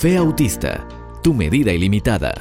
[0.00, 0.88] Fe Autista,
[1.22, 2.32] tu medida ilimitada.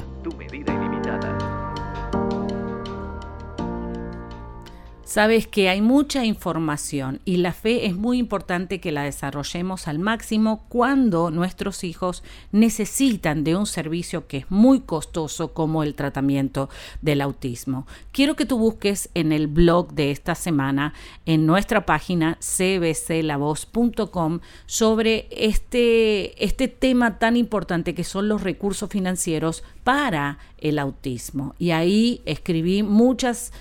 [5.09, 9.97] Sabes que hay mucha información y la fe es muy importante que la desarrollemos al
[9.97, 12.21] máximo cuando nuestros hijos
[12.51, 16.69] necesitan de un servicio que es muy costoso como el tratamiento
[17.01, 17.87] del autismo.
[18.11, 20.93] Quiero que tú busques en el blog de esta semana,
[21.25, 29.63] en nuestra página cbclavoz.com, sobre este, este tema tan importante que son los recursos financieros
[29.83, 31.55] para el autismo.
[31.57, 33.51] Y ahí escribí muchas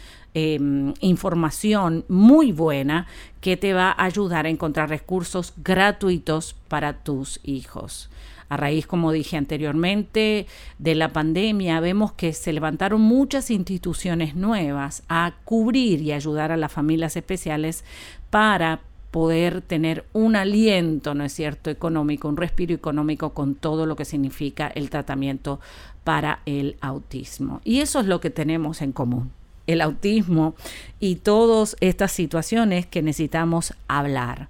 [0.41, 3.09] Em, información muy buena
[3.41, 8.09] que te va a ayudar a encontrar recursos gratuitos para tus hijos.
[8.49, 10.47] A raíz, como dije anteriormente,
[10.79, 16.57] de la pandemia, vemos que se levantaron muchas instituciones nuevas a cubrir y ayudar a
[16.57, 17.83] las familias especiales
[18.31, 18.79] para
[19.11, 24.05] poder tener un aliento, ¿no es cierto?, económico, un respiro económico con todo lo que
[24.05, 25.59] significa el tratamiento
[26.05, 27.61] para el autismo.
[27.65, 29.33] Y eso es lo que tenemos en común
[29.69, 30.57] el autismo
[30.99, 34.49] y todas estas situaciones que necesitamos hablar.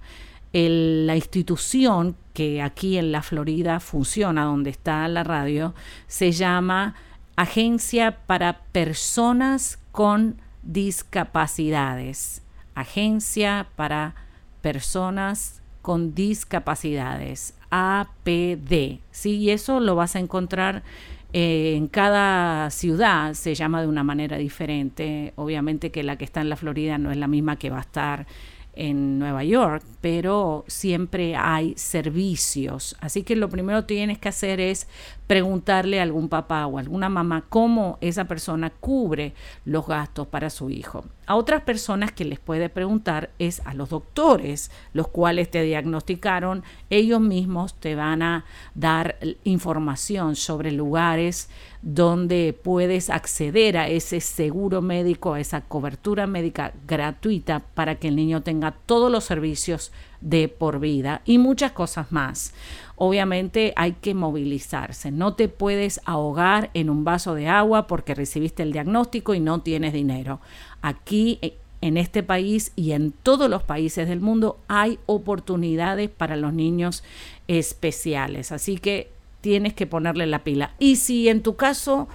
[0.51, 5.75] la institución que aquí en la Florida funciona, donde está la radio,
[6.07, 6.95] se llama
[7.35, 12.41] Agencia para Personas con Discapacidades.
[12.73, 14.15] Agencia para
[14.61, 19.01] Personas con Discapacidades, APD.
[19.11, 19.35] ¿sí?
[19.35, 20.83] Y eso lo vas a encontrar
[21.31, 25.33] eh, en cada ciudad se llama de una manera diferente.
[25.35, 27.81] Obviamente que la que está en la Florida no es la misma que va a
[27.81, 28.25] estar
[28.73, 32.95] en Nueva York, pero siempre hay servicios.
[33.01, 34.87] Así que lo primero que tienes que hacer es
[35.27, 39.33] preguntarle a algún papá o alguna mamá cómo esa persona cubre
[39.65, 41.05] los gastos para su hijo.
[41.27, 46.63] A otras personas que les puede preguntar es a los doctores, los cuales te diagnosticaron,
[46.89, 51.49] ellos mismos te van a dar información sobre lugares
[51.81, 58.17] donde puedes acceder a ese seguro médico, a esa cobertura médica gratuita para que el
[58.17, 62.53] niño tenga todos los servicios de por vida y muchas cosas más.
[62.97, 68.61] Obviamente hay que movilizarse, no te puedes ahogar en un vaso de agua porque recibiste
[68.61, 70.41] el diagnóstico y no tienes dinero.
[70.81, 71.39] Aquí
[71.79, 77.05] en este país y en todos los países del mundo hay oportunidades para los niños
[77.47, 79.11] especiales, así que
[79.41, 80.71] tienes que ponerle la pila.
[80.79, 82.07] Y si en tu caso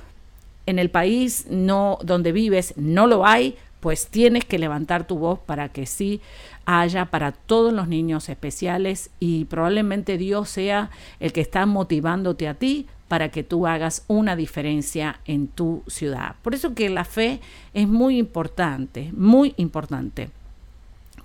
[0.67, 5.39] en el país no donde vives no lo hay, pues tienes que levantar tu voz
[5.39, 6.23] para que sí
[6.65, 10.91] haya para todos los niños especiales y probablemente Dios sea
[11.21, 16.37] el que está motivándote a ti para que tú hagas una diferencia en tu ciudad.
[16.41, 17.41] Por eso que la fe
[17.75, 20.31] es muy importante, muy importante.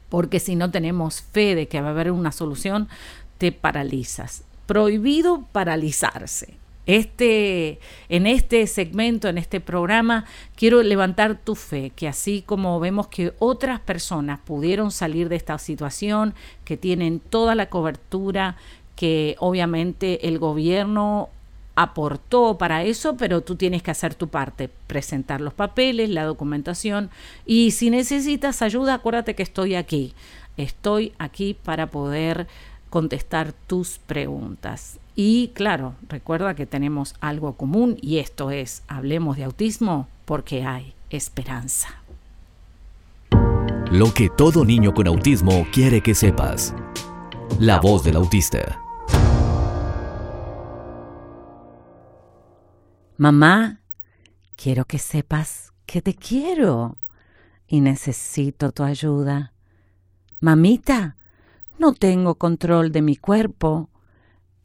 [0.09, 2.89] Porque si no tenemos fe de que va a haber una solución,
[3.37, 4.43] te paralizas.
[4.69, 10.25] Prohibido paralizarse este, en este segmento, en este programa,
[10.55, 15.57] quiero levantar tu fe, que así como vemos que otras personas pudieron salir de esta
[15.57, 16.35] situación,
[16.65, 18.57] que tienen toda la cobertura,
[18.95, 21.29] que obviamente el gobierno
[21.73, 27.09] aportó para eso, pero tú tienes que hacer tu parte, presentar los papeles, la documentación
[27.43, 30.13] y si necesitas ayuda, acuérdate que estoy aquí.
[30.57, 32.47] Estoy aquí para poder
[32.89, 34.99] contestar tus preguntas.
[35.15, 40.93] Y claro, recuerda que tenemos algo común y esto es, hablemos de autismo porque hay
[41.09, 41.89] esperanza.
[43.91, 46.75] Lo que todo niño con autismo quiere que sepas.
[47.59, 48.79] La voz del autista.
[53.17, 53.81] Mamá,
[54.55, 56.97] quiero que sepas que te quiero
[57.67, 59.53] y necesito tu ayuda.
[60.39, 61.17] Mamita,
[61.79, 63.89] no tengo control de mi cuerpo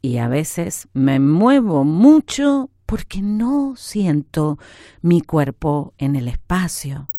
[0.01, 4.59] y a veces me muevo mucho porque no siento
[5.01, 7.09] mi cuerpo en el espacio.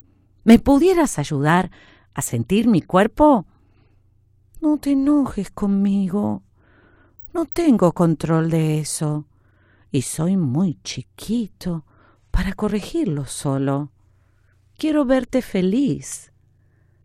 [0.45, 1.71] ¿Me pudieras ayudar
[2.15, 3.47] a sentir mi cuerpo?
[4.61, 6.43] No te enojes conmigo.
[7.33, 9.27] No tengo control de eso.
[9.91, 11.87] Y soy muy chiquito
[12.31, 13.93] para corregirlo solo.
[14.77, 16.33] Quiero verte feliz.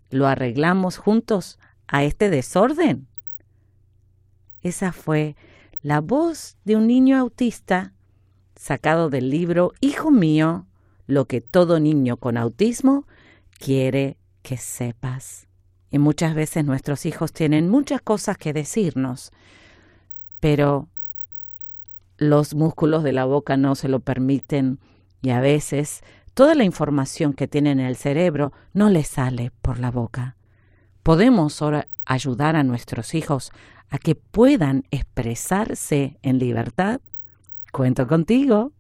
[0.10, 1.58] ¿Lo arreglamos juntos
[1.92, 3.08] a este desorden?
[4.64, 5.36] Esa fue
[5.84, 7.94] la voz de un niño autista
[8.56, 10.66] sacado del libro Hijo mío,
[11.06, 13.06] lo que todo niño con autismo
[13.60, 15.48] quiere que sepas.
[15.92, 19.32] Y muchas veces nuestros hijos tienen muchas cosas que decirnos,
[20.40, 20.88] pero
[22.18, 24.80] los músculos de la boca no se lo permiten
[25.22, 26.02] y a veces
[26.34, 30.38] toda la información que tienen en el cerebro no les sale por la boca.
[31.04, 33.52] Podemos ahora ayudar a nuestros hijos
[33.90, 37.02] a que puedan expresarse en libertad.
[37.72, 38.72] Cuento contigo.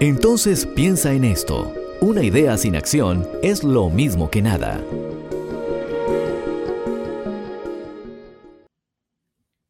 [0.00, 1.72] Entonces piensa en esto.
[2.00, 4.80] Una idea sin acción es lo mismo que nada.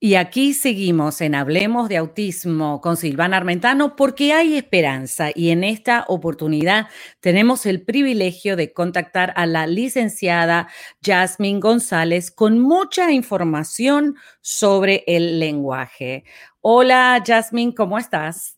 [0.00, 5.64] Y aquí seguimos en Hablemos de Autismo con Silvana Armentano porque hay esperanza y en
[5.64, 6.86] esta oportunidad
[7.18, 10.68] tenemos el privilegio de contactar a la licenciada
[11.02, 16.22] Jasmine González con mucha información sobre el lenguaje.
[16.60, 18.56] Hola Jasmine, ¿cómo estás?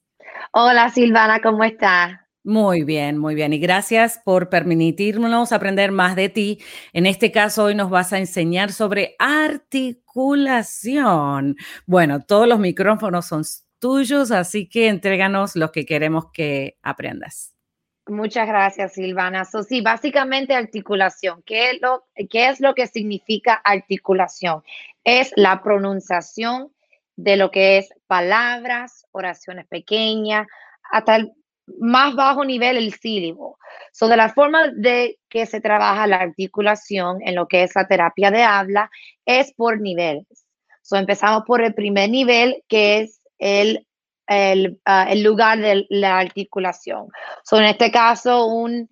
[0.53, 2.30] Hola Silvana, ¿cómo estás?
[2.43, 3.53] Muy bien, muy bien.
[3.53, 6.59] Y gracias por permitirnos aprender más de ti.
[6.95, 11.57] En este caso, hoy nos vas a enseñar sobre articulación.
[11.87, 13.43] Bueno, todos los micrófonos son
[13.79, 17.55] tuyos, así que entréganos los que queremos que aprendas.
[18.07, 19.45] Muchas gracias, Silvana.
[19.45, 21.43] So, sí, básicamente articulación.
[21.45, 24.63] ¿Qué es, lo, ¿Qué es lo que significa articulación?
[25.05, 26.73] Es la pronunciación
[27.17, 30.47] de lo que es palabras, oraciones pequeñas,
[30.91, 31.35] hasta el
[31.79, 33.59] más bajo nivel el sílabo.
[33.93, 37.87] So, de la forma de que se trabaja la articulación en lo que es la
[37.87, 38.91] terapia de habla
[39.25, 40.47] es por niveles.
[40.83, 43.87] So, empezamos por el primer nivel, que es el,
[44.27, 47.09] el, ah, el lugar de la articulación.
[47.45, 48.89] So, en este caso, un,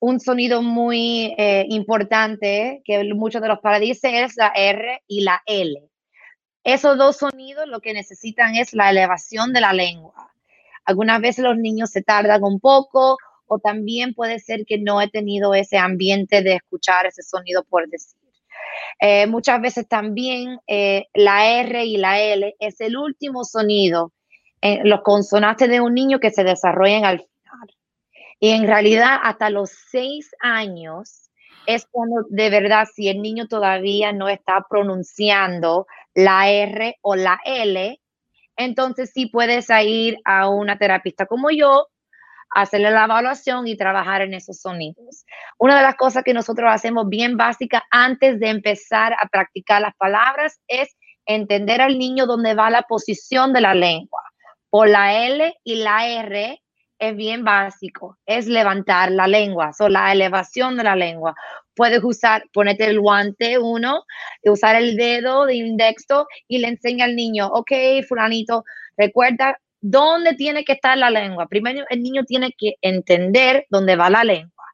[0.00, 5.42] un sonido muy eh, importante que muchos de los paradises es la R y la
[5.46, 5.88] L.
[6.64, 10.31] Esos dos sonidos lo que necesitan es la elevación de la lengua.
[10.84, 15.08] Algunas veces los niños se tardan un poco o también puede ser que no he
[15.08, 18.18] tenido ese ambiente de escuchar ese sonido por decir.
[19.00, 24.12] Eh, muchas veces también eh, la R y la L es el último sonido,
[24.60, 27.76] en los consonantes de un niño que se desarrollan al final.
[28.38, 31.30] Y en realidad hasta los seis años
[31.66, 37.40] es cuando de verdad si el niño todavía no está pronunciando la R o la
[37.44, 38.00] L,
[38.56, 41.88] entonces sí puedes ir a una terapista como yo,
[42.54, 45.24] hacerle la evaluación y trabajar en esos sonidos.
[45.58, 49.94] Una de las cosas que nosotros hacemos bien básica antes de empezar a practicar las
[49.96, 50.94] palabras es
[51.26, 54.22] entender al niño dónde va la posición de la lengua.
[54.70, 56.61] Por la L y la R
[57.02, 61.34] es bien básico, es levantar la lengua, o la elevación de la lengua.
[61.74, 64.04] Puedes usar, ponerte el guante uno,
[64.44, 67.72] usar el dedo de indexo y le enseña al niño, ok,
[68.08, 68.64] fulanito,
[68.96, 71.48] recuerda dónde tiene que estar la lengua.
[71.48, 74.64] Primero el niño tiene que entender dónde va la lengua.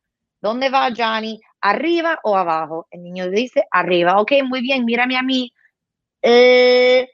[0.42, 1.40] ¿Dónde va Johnny?
[1.62, 2.88] ¿Arriba o abajo?
[2.90, 4.20] El niño dice arriba.
[4.20, 5.50] Ok, muy bien, mírame a mí.
[6.20, 7.08] Eh,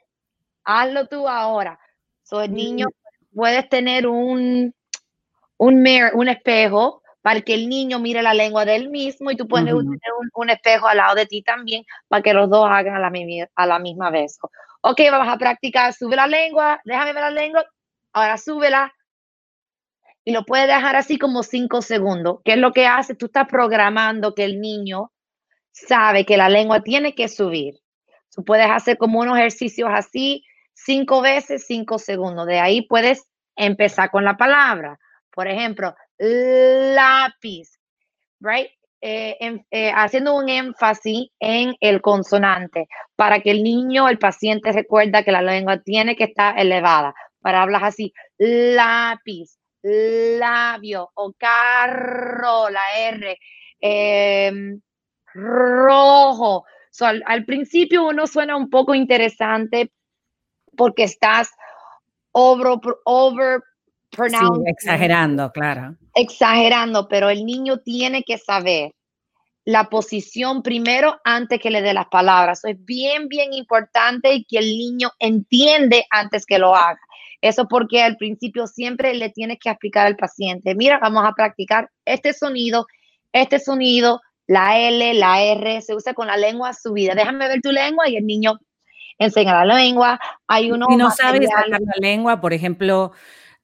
[0.65, 1.79] hazlo tú ahora.
[2.23, 2.87] So, el niño
[3.33, 4.73] puedes tener un,
[5.57, 9.47] un mirror, un espejo para que el niño mire la lengua del mismo y tú
[9.47, 9.75] puedes tener
[10.33, 13.11] un, espejo al lado de ti también para que los dos hagan a la,
[13.55, 14.37] a la misma vez.
[14.81, 17.65] Ok, vamos a practicar, sube la lengua, déjame ver la lengua,
[18.13, 18.93] ahora súbela
[20.23, 22.39] y lo puedes dejar así como cinco segundos.
[22.43, 23.15] ¿Qué es lo que hace?
[23.15, 25.11] Tú estás programando que el niño
[25.71, 27.75] sabe que la lengua tiene que subir.
[28.35, 30.43] Tú puedes hacer como unos ejercicios así
[30.73, 32.47] cinco veces, cinco segundos.
[32.47, 34.99] De ahí puedes empezar con la palabra.
[35.35, 37.77] Por ejemplo, lápiz,
[38.39, 38.69] right?
[39.01, 39.37] Eh,
[39.69, 45.31] eh, haciendo un énfasis en el consonante para que el niño, el paciente recuerda que
[45.31, 47.13] la lengua tiene que estar elevada.
[47.39, 53.37] Para hablar así, lápiz, labio o carro, la R,
[53.79, 54.81] em,
[55.35, 56.65] rojo.
[57.01, 59.91] al, principio uno suena un poco interesante
[60.75, 61.51] porque estás
[62.31, 63.61] over, over
[64.65, 65.95] exagerando, claro.
[66.13, 68.91] Exagerando, pero el niño tiene que saber
[69.65, 72.59] la posición primero antes que le dé las palabras.
[72.59, 76.99] Eso es bien, bien importante que el niño entiende antes que lo haga.
[77.41, 81.89] Eso porque al principio siempre le tienes que explicar al paciente, mira, vamos a practicar
[82.05, 82.87] este sonido,
[83.33, 87.15] este sonido, la L, la R, se usa con la lengua subida.
[87.15, 88.59] Déjame ver tu lengua y el niño
[89.17, 90.19] enseña la lengua.
[90.47, 93.11] Hay uno no sabes sacar la lengua, por ejemplo,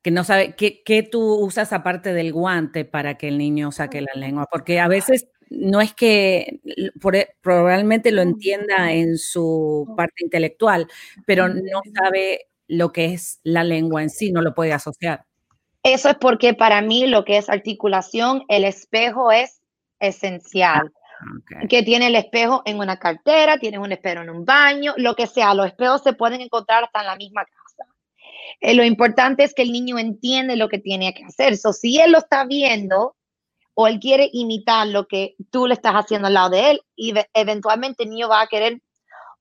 [0.01, 4.13] que no sabe qué, tú usas aparte del guante para que el niño saque la
[4.15, 10.87] lengua, porque a veces no es que e, probablemente lo entienda en su parte intelectual,
[11.25, 15.25] pero no sabe lo que es la lengua en sí, no lo puede asociar.
[15.83, 19.61] Eso es porque para mí lo que es articulación, el espejo es
[19.99, 20.91] esencial.
[21.53, 25.15] Ah, que tiene el espejo en una cartera, tiene un espejo en un baño, lo
[25.15, 27.60] que sea, los espejos se pueden encontrar hasta en la misma casa.
[28.59, 31.57] Eh, lo importante es que el niño entiende lo que tiene que hacer.
[31.57, 33.15] So, si él lo está viendo
[33.73, 37.13] o él quiere imitar lo que tú le estás haciendo al lado de él, y
[37.33, 38.81] eventualmente el niño va a querer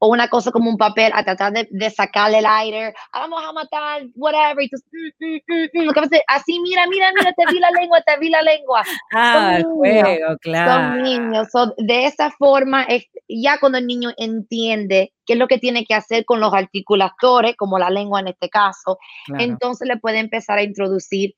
[0.03, 3.53] o una cosa como un papel a tratar de, sacarle el aire, ah, vamos a
[3.53, 5.91] matar, whatever, y mm, mm, mm,
[6.27, 8.83] así, mira, mira, mira, te vi la lengua, te vi la lengua.
[9.13, 10.73] Ah, el juego, claro.
[10.73, 12.87] Son niños, de esa forma,
[13.29, 17.55] ya cuando el niño entiende qué es lo que tiene que hacer con los articuladores,
[17.57, 18.99] como la lengua en este caso,
[19.39, 21.35] entonces le puede empezar a introducir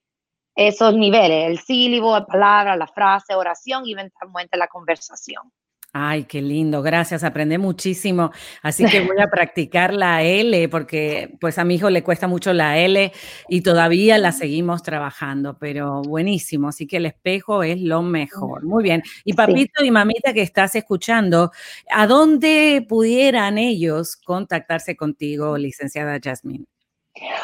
[0.54, 5.50] esos niveles, el sílabo, la palabra, la frase, oración y eventualmente la conversación.
[5.94, 8.30] Ay, qué lindo, gracias, aprendí muchísimo.
[8.62, 12.54] Así que voy a practicar la L porque pues a mi hijo le cuesta mucho
[12.54, 13.12] la L
[13.50, 18.64] y todavía la seguimos trabajando, pero buenísimo, así que el espejo es lo mejor.
[18.64, 19.02] Muy bien.
[19.24, 21.50] Y papito y mamita que estás escuchando,
[21.90, 26.64] ¿a dónde pudieran ellos contactarse contigo, licenciada Jasmine?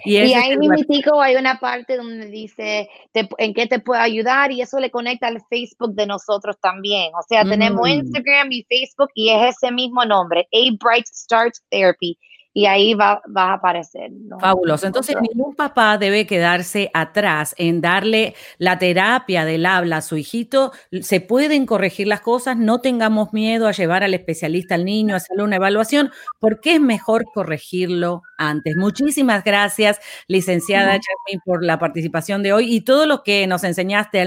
[0.05, 4.61] Y, y ahí mismitico hay una parte donde dice en qué te puedo ayudar y
[4.61, 7.11] eso le conecta al Facebook de nosotros también.
[7.15, 7.91] O sea, tenemos mm.
[7.91, 12.17] Instagram y Facebook y es ese mismo nombre, A Bright Start Therapy
[12.55, 14.11] y ahí va, a aparecer.
[14.39, 14.85] Fabuloso.
[14.85, 20.71] Entonces, ningún papá debe quedarse atrás en darle la terapia del habla a su hijito.
[21.01, 25.17] Se pueden corregir las cosas, no tengamos miedo a llevar al especialista al niño, a
[25.17, 28.75] hacerle una evaluación, porque es mejor corregirlo antes.
[28.75, 34.25] Muchísimas gracias, licenciada Jasmine, por la participación de hoy y todo lo que nos enseñaste.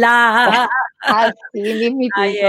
[0.00, 0.68] La...
[1.00, 1.30] Así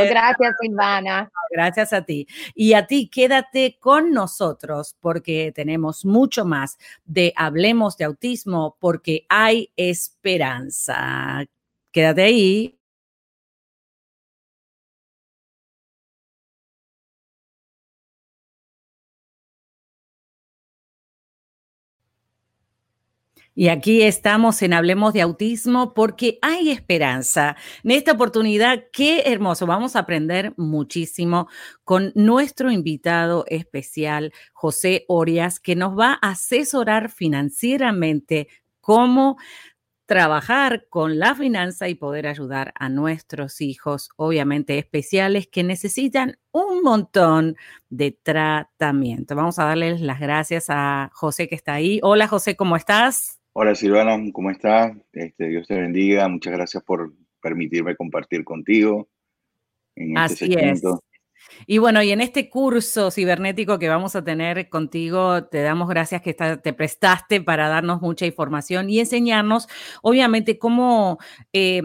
[0.10, 1.30] Gracias, Silvana.
[1.52, 2.28] Gracias a ti.
[2.56, 9.26] Y a ti, quédate con nosotros porque tenemos mucho más de Hablemos de Autismo porque
[9.30, 11.46] hay esperanza.
[11.92, 12.77] Quédate ahí.
[23.60, 27.56] Y aquí estamos en Hablemos de Autismo porque hay esperanza.
[27.84, 31.48] En esta oportunidad, qué hermoso, vamos a aprender muchísimo
[31.84, 38.48] con nuestro invitado especial, José Orias, que nos va a asesorar financieramente
[38.80, 39.38] cómo
[40.06, 46.84] trabajar con la finanza y poder ayudar a nuestros hijos, obviamente especiales, que necesitan un
[46.84, 47.56] montón
[47.90, 49.36] de tratamiento.
[49.36, 52.00] Vamos a darles las gracias a José que está ahí.
[52.04, 53.37] Hola José, ¿cómo estás?
[53.60, 54.96] Hola Silvana, ¿cómo estás?
[55.14, 56.28] Este, Dios te bendiga.
[56.28, 57.12] Muchas gracias por
[57.42, 59.10] permitirme compartir contigo
[59.96, 60.84] en este Así Es.
[61.66, 66.22] Y bueno, y en este curso cibernético que vamos a tener contigo, te damos gracias
[66.22, 69.68] que te prestaste para darnos mucha información y enseñarnos,
[70.02, 71.18] obviamente, cómo,
[71.54, 71.82] eh,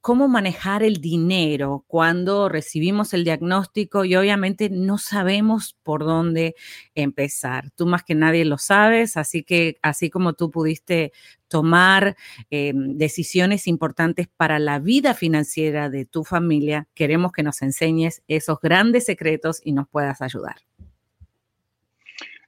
[0.00, 6.54] cómo manejar el dinero cuando recibimos el diagnóstico y obviamente no sabemos por dónde
[6.94, 7.70] empezar.
[7.76, 11.12] Tú más que nadie lo sabes, así que así como tú pudiste
[11.52, 12.16] tomar
[12.48, 18.58] em, decisiones importantes para la vida financiera de tu familia, queremos que nos enseñes esos
[18.58, 20.56] grandes secretos y nos puedas ayudar.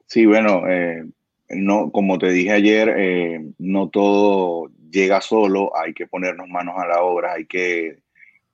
[0.07, 1.05] Sí, bueno, eh,
[1.51, 6.87] no, como te dije ayer, eh, no todo llega solo, hay que ponernos manos a
[6.87, 7.99] la obra, hay que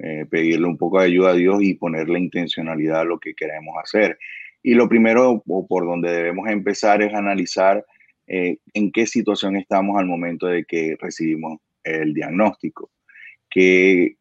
[0.00, 3.76] eh, pedirle un poco de ayuda a Dios y ponerle intencionalidad a lo que queremos
[3.80, 4.19] hacer.
[4.64, 7.87] Y lo primero, o por donde debemos empezar, es analizar
[8.32, 12.88] eh, en qué situación estamos al momento de que recibimos el diagnóstico,
[13.50, 14.14] qué,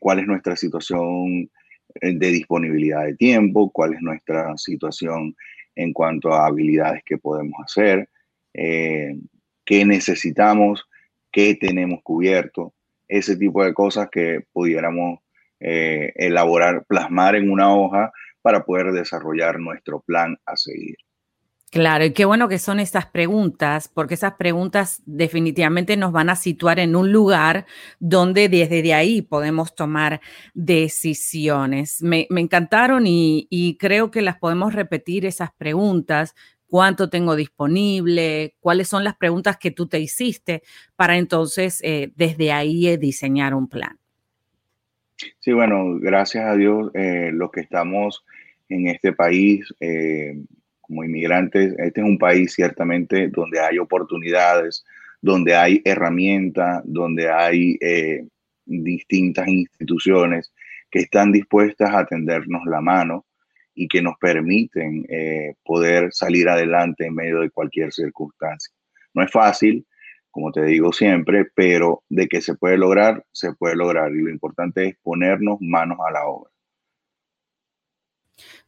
[0.00, 1.48] cuál es nuestra situación
[2.00, 5.36] eh, de disponibilidad de tiempo, cuál es nuestra situación
[5.76, 8.08] en cuanto a habilidades que podemos hacer,
[8.54, 9.16] eh,
[9.64, 10.84] qué necesitamos,
[11.30, 12.74] qué tenemos cubierto,
[13.06, 15.20] ese tipo de cosas que pudiéramos
[15.60, 18.10] eh, elaborar, plasmar en una hoja
[18.42, 20.96] para poder desarrollar nuestro plan a seguir.
[21.74, 26.36] Claro, y qué bueno que son estas preguntas, porque esas preguntas definitivamente nos van a
[26.36, 27.66] situar en un lugar
[27.98, 30.20] donde desde de ahí podemos tomar
[30.54, 32.00] decisiones.
[32.00, 36.36] Me, encantaron y, creo que las podemos repetir esas preguntas.
[36.68, 38.54] ¿Cuánto tengo disponible?
[38.60, 40.62] ¿Cuáles son las preguntas que tú te hiciste
[40.94, 43.98] para entonces eh, desde ahí eh, diseñar un plan?
[45.40, 48.24] Sí, bueno, gracias a Dios, eh, los que estamos
[48.68, 49.74] en este país,
[50.86, 54.84] como inmigrantes, este es un país ciertamente donde hay oportunidades,
[55.20, 58.26] donde hay herramientas, donde hay eh,
[58.66, 60.52] distintas instituciones
[60.90, 63.24] que están dispuestas a tendernos la mano
[63.74, 68.72] y que nos permiten eh, poder salir adelante en medio de cualquier circunstancia.
[69.12, 69.86] No es fácil,
[70.30, 74.12] como te digo siempre, pero de que se puede lograr, se puede lograr.
[74.12, 76.50] Y lo importante es ponernos manos a la obra.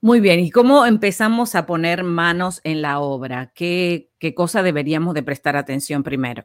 [0.01, 3.53] Muy bien, ¿y cómo empezamos a poner manos en la obra?
[3.55, 6.45] ¿Qué, qué cosa deberíamos de prestar atención primero?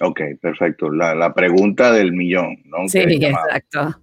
[0.00, 0.90] Ok, perfecto.
[0.90, 2.88] La, pregunta del millón, ¿no?
[2.88, 4.02] Sí, exacto.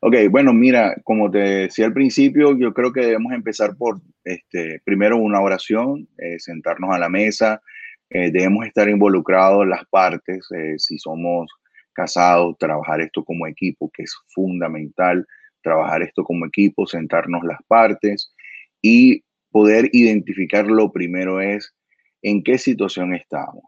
[0.00, 4.80] Ok, bueno, mira, como te decía al principio, yo creo que debemos empezar por, este,
[4.84, 7.62] primero, una oración, eh, sentarnos a la mesa,
[8.10, 11.48] eh, debemos estar involucrados las partes, eh, si somos
[11.92, 15.24] casados, trabajar esto como equipo, que es fundamental
[15.62, 18.34] trabajar esto como equipo, sentarnos las partes
[18.80, 21.74] y poder identificar lo primero es
[22.22, 23.64] en qué situación estamos,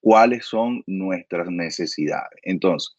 [0.00, 2.38] cuáles son nuestras necesidades.
[2.42, 2.96] Entonces,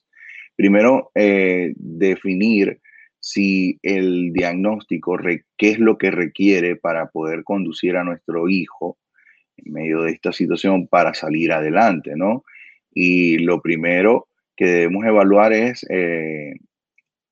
[0.56, 2.80] primero, eh, definir
[3.20, 5.18] si el diagnóstico,
[5.58, 8.98] qué es lo que requiere para poder conducir a nuestro hijo
[9.58, 12.44] en medio de esta situación para salir adelante, ¿no?
[12.94, 16.56] Y lo primero que debemos evaluar es eh,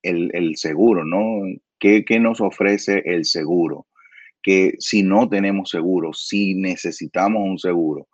[0.04, 1.42] el, seguro, ¿no?
[1.80, 3.88] ¿Qué, nos ofrece el seguro?
[4.42, 8.08] Que si no tenemos seguro, si necesitamos un seguro,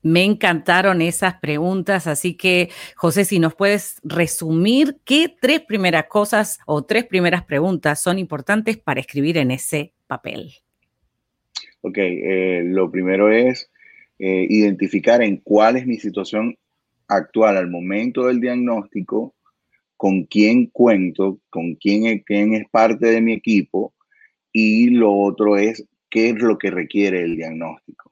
[0.00, 6.60] me encantaron esas preguntas, así que José, si nos puedes resumir qué tres primeras cosas
[6.66, 10.52] o tres primeras preguntas son importantes para escribir en ese papel.
[11.80, 13.70] Ok, eh, lo primero es
[14.20, 16.56] eh, identificar en cuál es mi situación
[17.08, 19.34] actual al momento del diagnóstico
[19.98, 23.92] con quién cuento, con quién, quién es parte de mi equipo
[24.52, 28.08] y lo otro es qué es lo que requiere el diagnóstico.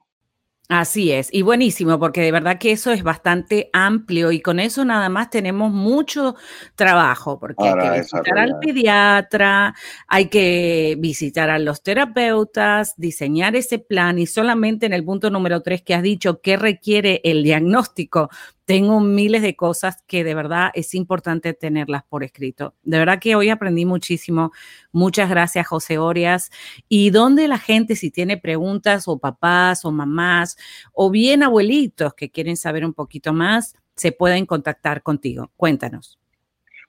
[0.69, 4.83] Así es, y buenísimo, porque de verdad que eso es bastante amplio y con eso
[4.83, 6.35] nada más tenemos mucho
[6.75, 9.73] trabajo, porque hay que visitar al pediatra,
[10.09, 15.61] hay que visitar a los terapeutas, diseñar ese plan y solamente en el punto número
[15.61, 18.29] tres que has dicho, ¿qué requiere el diagnóstico?
[18.67, 22.75] Tengo miles de cosas que de verdad es importante tenerlas por escrito.
[22.83, 24.51] De verdad que hoy aprendí muchísimo.
[24.91, 26.51] Muchas gracias, José Orias.
[26.89, 30.57] ¿Y dónde la gente, si tiene preguntas o papás o mamás
[30.91, 35.49] o bien abuelitos que quieren saber un poquito más, se pueden contactar contigo?
[35.55, 36.19] Cuéntanos.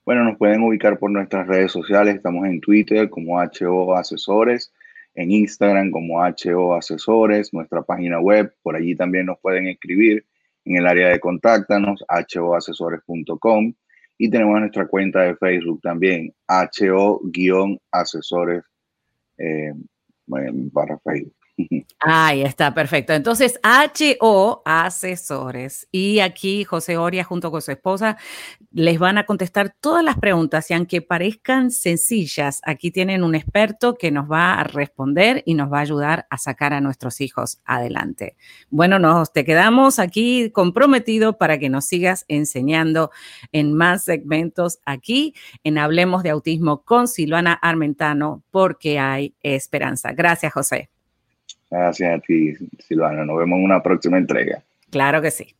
[0.03, 2.15] Bueno, nos pueden ubicar por nuestras redes sociales.
[2.15, 4.73] Estamos en Twitter como HO Asesores,
[5.15, 10.25] en Instagram como HO Asesores, nuestra página web, por allí también nos pueden escribir
[10.69, 13.73] en el área de contáctanos, hoasesores.com
[14.19, 18.63] y tenemos nuestra cuenta de Facebook también, ho-asesores
[19.37, 19.73] eh,
[20.71, 21.33] para Facebook.
[21.99, 23.13] Ahí está, perfecto.
[23.13, 25.87] Entonces, HO Asesores.
[25.91, 28.17] Y aquí José Oria junto con su esposa
[28.71, 33.95] les van a contestar todas las preguntas y aunque parezcan sencillas, aquí tienen un experto
[33.95, 37.59] que nos va a responder y nos va a ayudar a sacar a nuestros hijos
[37.65, 38.35] adelante.
[38.69, 43.11] Bueno, nos te quedamos aquí comprometido para que nos sigas enseñando
[43.51, 50.13] en más segmentos aquí en Hablemos de Autismo con Silvana Armentano porque hay esperanza.
[50.13, 50.89] Gracias, José.
[51.69, 53.25] Gracias a ti, Silvana.
[53.25, 54.63] Nos vemos en una próxima entrega.
[54.89, 55.55] Claro que sí.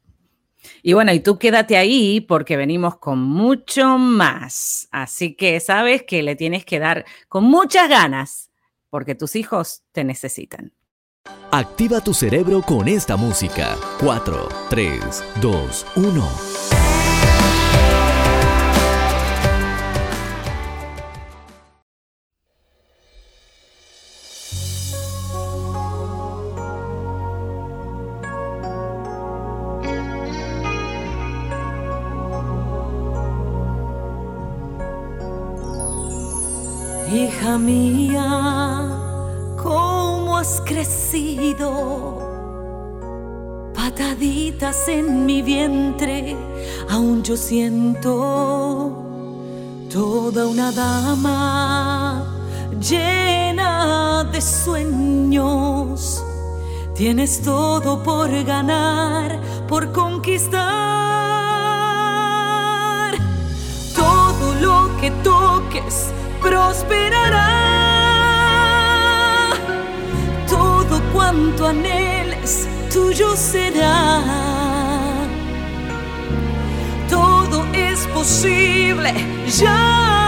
[0.82, 4.88] Y bueno, y tú quédate ahí porque venimos con mucho más.
[4.92, 8.52] Así que sabes que le tienes que dar con muchas ganas
[8.90, 10.74] porque tus hijos te necesitan.
[11.52, 13.76] Activa tu cerebro con esta música.
[14.00, 16.59] 4, 3, 2, 1.
[37.60, 38.88] Mía,
[39.62, 42.28] ¿cómo has crecido?
[43.74, 46.36] Pataditas en mi vientre,
[46.90, 49.06] aún yo siento
[49.92, 52.26] toda una dama
[52.80, 56.24] llena de sueños.
[56.96, 60.60] Tienes todo por ganar, por conquistar.
[63.96, 66.14] Todo lo que toques
[66.50, 67.50] prosperará.
[70.48, 74.22] Todo cuanto anheles tuyo será.
[77.10, 79.14] Todo es posible,
[79.60, 80.19] ya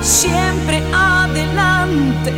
[0.00, 2.32] Siempre adelante,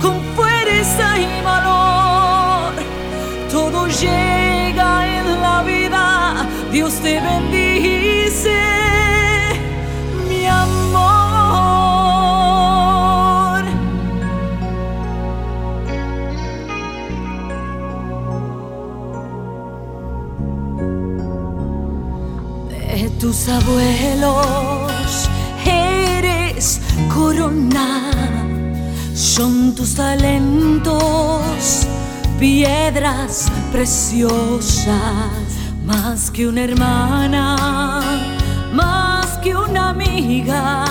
[0.00, 2.72] con fuerza y valor.
[3.50, 8.71] Todo llega en la vida, Dios te bendice,
[23.48, 25.28] Abuelos
[25.64, 26.80] eres
[27.12, 28.10] corona,
[29.14, 31.86] son tus talentos,
[32.38, 34.86] piedras preciosas,
[35.84, 38.00] más que una hermana,
[38.72, 40.84] más que una amiga.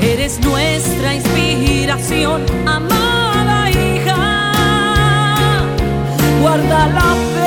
[0.00, 4.52] Eres nuestra inspiración, amada hija.
[6.40, 7.37] Guarda la fe,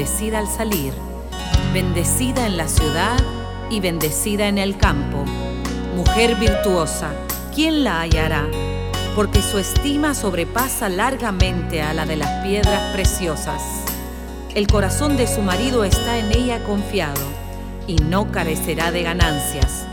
[0.00, 0.94] bendecida al salir,
[1.74, 3.18] bendecida en la ciudad
[3.68, 5.26] y bendecida en el campo.
[5.94, 7.10] Mujer virtuosa,
[7.54, 8.46] ¿quién la hallará?
[9.14, 13.60] Porque su estima sobrepasa largamente a la de las piedras preciosas.
[14.54, 17.20] El corazón de su marido está en ella confiado
[17.86, 19.84] y no carecerá de ganancias.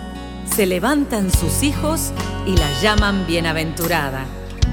[0.56, 2.14] Se levantan sus hijos
[2.46, 4.24] y la llaman bienaventurada,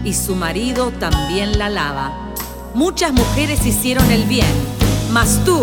[0.04, 2.30] y su marido también la alaba.
[2.74, 4.73] Muchas mujeres hicieron el bien,
[5.14, 5.62] mas tú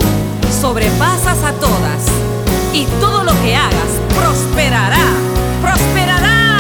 [0.62, 2.06] sobrepasas a todas,
[2.72, 5.08] y todo lo que hagas prosperará,
[5.62, 6.58] prosperará.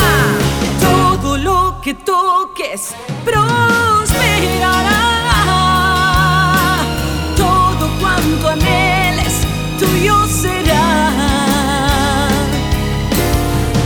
[0.81, 4.99] Todo lo que toques prosperará.
[7.37, 9.35] Todo cuanto anheles
[9.79, 11.11] tuyo será.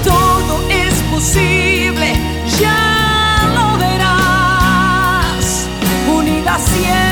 [0.04, 2.16] Todo es posible,
[2.60, 5.68] ya lo verás.
[6.08, 7.05] Unida siempre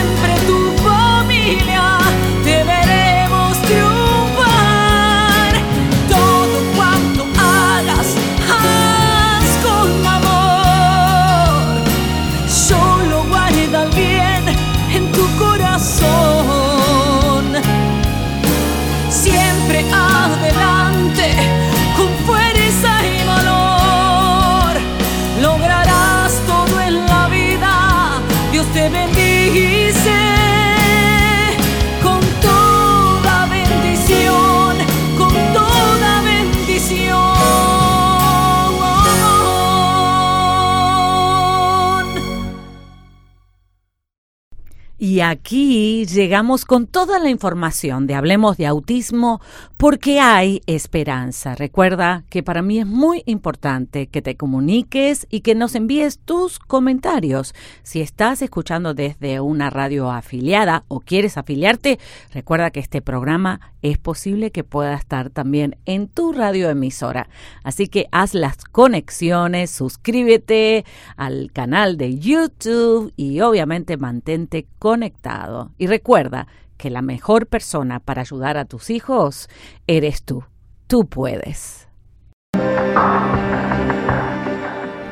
[45.13, 49.41] Y aquí llegamos con toda la información de Hablemos de Autismo
[49.77, 51.53] porque hay esperanza.
[51.53, 56.57] Recuerda que para mí es muy importante que te comuniques y que nos envíes tus
[56.57, 57.53] comentarios.
[57.83, 61.99] Si estás escuchando desde una radio afiliada o quieres afiliarte,
[62.33, 67.29] recuerda que este programa es posible que pueda estar también en tu radioemisora.
[67.63, 70.85] Así que haz las conexiones, suscríbete
[71.17, 75.71] al canal de YouTube y obviamente mantente conectado.
[75.77, 79.49] Y recuerda que la mejor persona para ayudar a tus hijos
[79.85, 80.43] eres tú.
[80.87, 81.87] Tú puedes.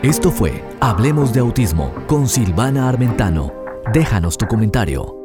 [0.02, 3.54] Esto fue Hablemos de Autismo con Silvana Armentano.
[3.94, 5.21] Déjanos tu comentario